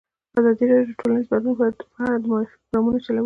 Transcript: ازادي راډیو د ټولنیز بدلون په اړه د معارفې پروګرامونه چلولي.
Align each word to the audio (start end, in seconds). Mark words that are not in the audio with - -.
ازادي 0.37 0.63
راډیو 0.71 0.89
د 0.93 0.97
ټولنیز 0.99 1.25
بدلون 1.31 1.55
په 1.57 1.99
اړه 2.05 2.17
د 2.21 2.23
معارفې 2.31 2.55
پروګرامونه 2.59 2.97
چلولي. 3.05 3.19